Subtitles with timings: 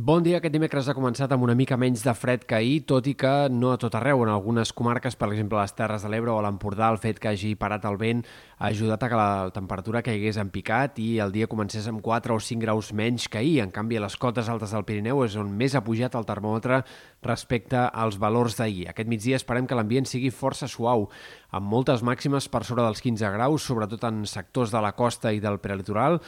[0.00, 0.38] Bon dia.
[0.38, 3.50] Aquest dimecres ha començat amb una mica menys de fred que ahir, tot i que
[3.52, 4.22] no a tot arreu.
[4.24, 7.50] En algunes comarques, per exemple les Terres de l'Ebre o l'Empordà, el fet que hagi
[7.58, 11.50] parat el vent ha ajudat a que la temperatura caigués en picat i el dia
[11.52, 13.58] comencés amb 4 o 5 graus menys que ahir.
[13.60, 16.80] En canvi, a les cotes altes del Pirineu és on més ha pujat el termòmetre
[17.26, 18.88] respecte als valors d'ahir.
[18.94, 21.10] Aquest migdia esperem que l'ambient sigui força suau,
[21.52, 25.44] amb moltes màximes per sobre dels 15 graus, sobretot en sectors de la costa i
[25.44, 26.22] del prelitoral,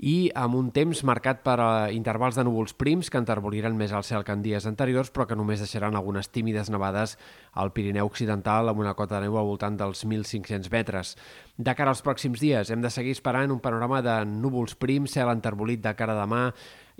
[0.00, 4.04] i amb un temps marcat per eh, intervals de núvols prims que enterboliran més al
[4.08, 7.18] cel que en dies anteriors, però que només deixaran algunes tímides nevades
[7.52, 11.14] al Pirineu Occidental amb una cota de neu al voltant dels 1.500 metres.
[11.60, 15.28] De cara als pròxims dies hem de seguir esperant un panorama de núvols prims, cel
[15.28, 16.46] enterbolit de cara a demà,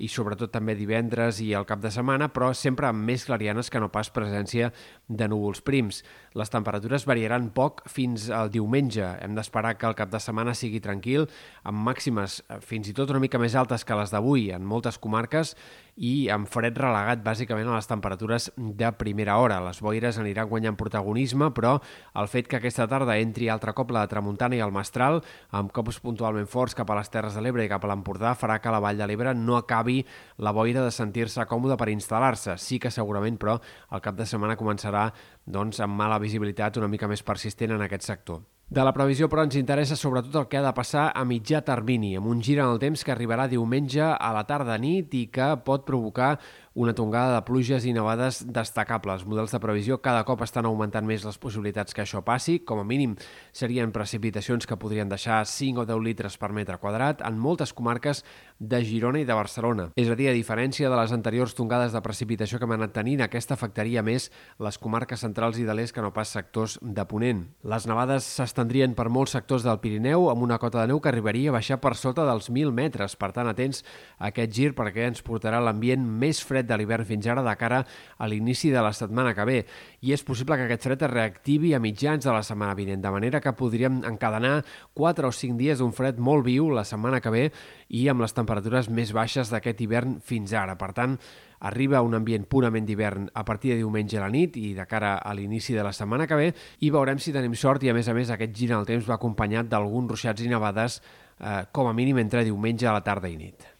[0.01, 3.81] i sobretot també divendres i el cap de setmana, però sempre amb més clarianes que
[3.83, 4.71] no pas presència
[5.09, 6.01] de núvols prims.
[6.39, 9.05] Les temperatures variaran poc fins al diumenge.
[9.21, 11.29] Hem d'esperar que el cap de setmana sigui tranquil,
[11.63, 14.99] amb màximes eh, fins i tot una mica més altes que les d'avui en moltes
[14.99, 15.55] comarques
[15.97, 19.61] i amb fred relegat bàsicament a les temperatures de primera hora.
[19.65, 21.79] Les boires aniran guanyant protagonisme, però
[22.15, 26.01] el fet que aquesta tarda entri altre cop la tramuntana i el mestral, amb cops
[26.05, 28.83] puntualment forts cap a les Terres de l'Ebre i cap a l'Empordà, farà que la
[28.83, 30.05] Vall de l'Ebre no acabi
[30.39, 32.57] la boira de sentir-se còmode per instal·lar-se.
[32.61, 33.59] Sí que segurament, però,
[33.91, 35.09] el cap de setmana començarà
[35.47, 38.43] doncs, amb mala visibilitat una mica més persistent en aquest sector.
[38.71, 42.13] De la previsió, però, ens interessa sobretot el que ha de passar a mitjà termini,
[42.15, 45.49] amb un gir en el temps que arribarà diumenge a la tarda nit i que
[45.67, 46.37] pot provocar
[46.81, 49.21] una tongada de pluges i nevades destacables.
[49.21, 52.63] Els models de previsió cada cop estan augmentant més les possibilitats que això passi.
[52.65, 53.19] Com a mínim,
[53.53, 58.25] serien precipitacions que podrien deixar 5 o 10 litres per metre quadrat en moltes comarques
[58.57, 59.91] de Girona i de Barcelona.
[60.01, 63.21] És a dir, a diferència de les anteriors tongades de precipitació que hem anat tenint,
[63.27, 67.45] aquesta afectaria més les comarques centrals i de l'est que no pas sectors de Ponent.
[67.61, 71.53] Les nevades s'estendrien per molts sectors del Pirineu amb una cota de neu que arribaria
[71.53, 73.21] a baixar per sota dels 1.000 metres.
[73.21, 73.85] Per tant, atents
[74.17, 77.83] a aquest gir perquè ens portarà l'ambient més fred de l'hivern fins ara de cara
[78.17, 79.59] a l'inici de la setmana que ve.
[80.07, 83.13] I és possible que aquest fred es reactivi a mitjans de la setmana vinent, de
[83.13, 84.61] manera que podríem encadenar
[84.95, 87.45] 4 o 5 dies d'un fred molt viu la setmana que ve
[87.89, 90.79] i amb les temperatures més baixes d'aquest hivern fins ara.
[90.79, 91.19] Per tant,
[91.61, 95.17] arriba un ambient purament d'hivern a partir de diumenge a la nit i de cara
[95.19, 98.09] a l'inici de la setmana que ve i veurem si tenim sort i a més
[98.09, 101.91] a més aquest gir en el temps va acompanyat d'alguns ruixats i nevades eh, com
[101.91, 103.80] a mínim entre diumenge a la tarda i nit.